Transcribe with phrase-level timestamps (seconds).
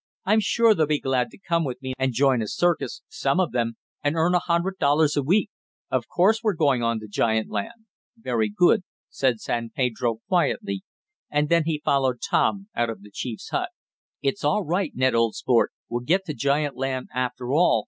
[0.25, 3.51] I'm sure they'll be glad to come with me and join a circus some of
[3.51, 5.51] them and earn a hundred dollars a week.
[5.91, 7.85] Of course we're going on to giant land!"
[8.17, 10.81] "Very good," said San Pedro quietly,
[11.29, 13.69] and then he followed Tom out of the chief's hut.
[14.23, 17.79] "It's all right, Ned old sport, we'll get to giant land after all!"